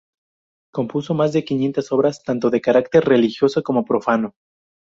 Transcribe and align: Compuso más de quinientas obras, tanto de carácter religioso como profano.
Compuso 0.73 1.13
más 1.13 1.31
de 1.31 1.45
quinientas 1.45 1.91
obras, 1.91 2.23
tanto 2.23 2.49
de 2.49 2.59
carácter 2.59 3.03
religioso 3.05 3.61
como 3.61 3.85
profano. 3.85 4.33